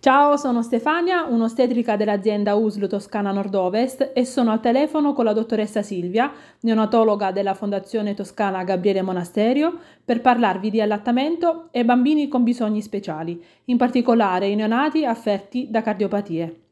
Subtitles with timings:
[0.00, 5.82] Ciao, sono Stefania, un'ostetrica dell'azienda USL Toscana Nord-Ovest e sono al telefono con la dottoressa
[5.82, 6.30] Silvia,
[6.60, 13.44] neonatologa della Fondazione Toscana Gabriele Monasterio, per parlarvi di allattamento e bambini con bisogni speciali,
[13.64, 16.67] in particolare i neonati affetti da cardiopatie.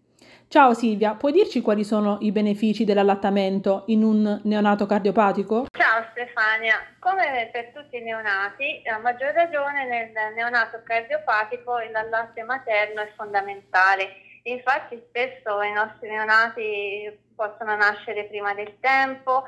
[0.49, 5.67] Ciao Silvia, puoi dirci quali sono i benefici dell'allattamento in un neonato cardiopatico?
[5.77, 11.91] Ciao Stefania, come per tutti i neonati, a maggior ragione nel neonato cardiopatico il
[12.47, 14.23] materno è fondamentale.
[14.45, 19.45] Infatti spesso i nostri neonati possono nascere prima del tempo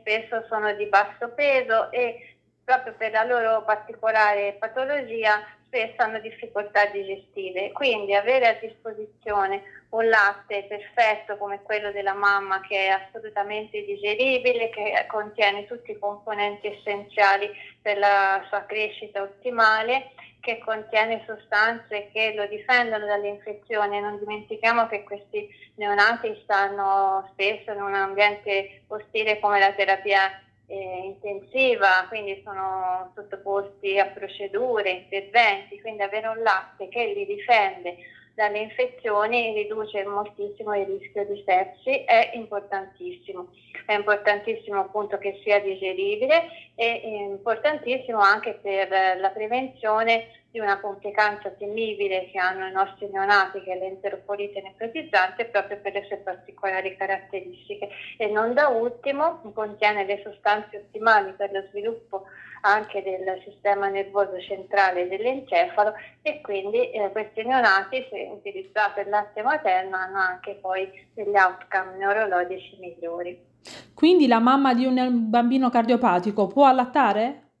[0.00, 5.40] spesso sono di basso peso e proprio per la loro particolare patologia
[5.72, 12.60] spesso hanno difficoltà digestive, quindi avere a disposizione un latte perfetto come quello della mamma
[12.60, 17.50] che è assolutamente digeribile, che contiene tutti i componenti essenziali
[17.80, 23.98] per la sua crescita ottimale, che contiene sostanze che lo difendono dalle infezioni.
[23.98, 30.38] Non dimentichiamo che questi neonati stanno spesso in un ambiente ostile come la terapia
[30.72, 37.96] eh, intensiva, quindi sono sottoposti a procedure, interventi, quindi avere un latte che li difende
[38.34, 43.48] dalle infezioni riduce moltissimo il rischio di sepsi, è importantissimo.
[43.84, 51.48] È importantissimo appunto che sia digeribile e importantissimo anche per la prevenzione di una complicanza
[51.50, 56.94] temibile che hanno i nostri neonati, che è l'enteropolite necrotizzante, proprio per le sue particolari
[56.94, 57.88] caratteristiche.
[58.18, 62.24] E non da ultimo contiene le sostanze ottimali per lo sviluppo
[62.60, 69.42] anche del sistema nervoso centrale dell'encefalo e quindi eh, questi neonati, se utilizzato il latte
[69.42, 73.50] materno, hanno anche poi degli outcome neurologici migliori.
[73.94, 77.51] Quindi la mamma di un bambino cardiopatico può allattare?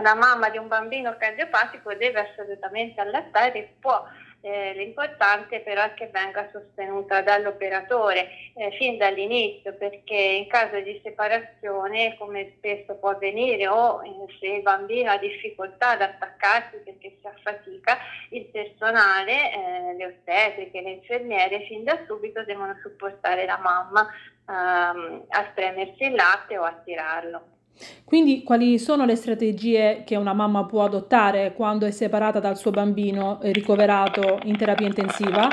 [0.00, 4.02] La mamma di un bambino cardiopatico deve assolutamente allattare, può
[4.42, 11.00] eh, l'importante però è che venga sostenuta dall'operatore eh, fin dall'inizio perché in caso di
[11.02, 14.10] separazione come spesso può avvenire o eh,
[14.40, 17.98] se il bambino ha difficoltà ad attaccarsi perché si affatica
[18.30, 24.08] il personale, eh, le ostetriche, le infermiere fin da subito devono supportare la mamma
[24.48, 27.60] ehm, a spremersi il latte o a tirarlo.
[28.04, 32.70] Quindi quali sono le strategie che una mamma può adottare quando è separata dal suo
[32.70, 35.48] bambino ricoverato in terapia intensiva?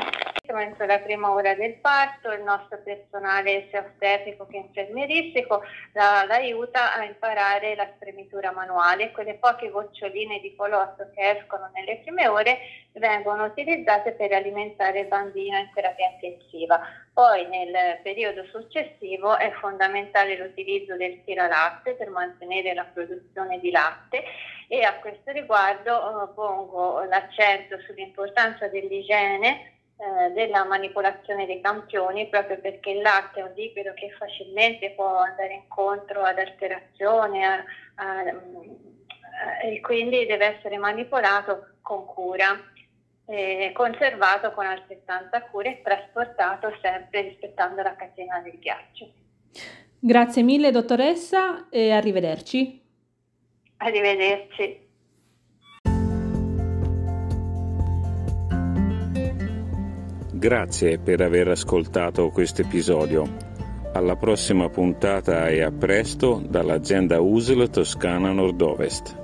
[0.58, 5.62] Entro la prima ora del parto, il nostro personale sia ostetrico che infermieristico
[5.92, 9.12] la, l'aiuta a imparare la spremitura manuale.
[9.12, 12.58] Quelle poche goccioline di colosso che escono nelle prime ore
[12.92, 16.80] vengono utilizzate per alimentare il bambino in terapia intensiva.
[17.12, 24.24] Poi nel periodo successivo è fondamentale l'utilizzo del tiralatte per mantenere la produzione di latte
[24.68, 32.58] e a questo riguardo eh, pongo l'accento sull'importanza dell'igiene eh, della manipolazione dei campioni proprio
[32.58, 37.62] perché il latte è un liquido che facilmente può andare incontro ad alterazioni a,
[37.96, 38.22] a,
[39.62, 42.58] e quindi deve essere manipolato con cura,
[43.26, 49.12] eh, conservato con altrettanta cura e trasportato sempre rispettando la catena del ghiaccio.
[49.98, 52.82] Grazie mille dottoressa e arrivederci.
[53.76, 54.88] Arrivederci.
[60.40, 63.28] Grazie per aver ascoltato questo episodio.
[63.92, 69.18] Alla prossima puntata e a presto dall'azienda USL Toscana Nord-Ovest.